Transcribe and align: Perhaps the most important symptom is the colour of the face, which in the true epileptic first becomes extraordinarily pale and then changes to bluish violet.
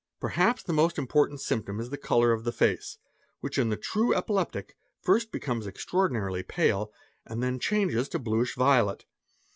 Perhaps 0.19 0.63
the 0.63 0.73
most 0.73 0.97
important 0.97 1.41
symptom 1.41 1.79
is 1.79 1.91
the 1.91 1.95
colour 1.97 2.31
of 2.31 2.43
the 2.43 2.51
face, 2.51 2.97
which 3.39 3.59
in 3.59 3.69
the 3.69 3.77
true 3.77 4.15
epileptic 4.15 4.75
first 4.99 5.31
becomes 5.31 5.67
extraordinarily 5.67 6.41
pale 6.41 6.91
and 7.23 7.43
then 7.43 7.59
changes 7.59 8.09
to 8.09 8.17
bluish 8.17 8.55
violet. 8.55 9.05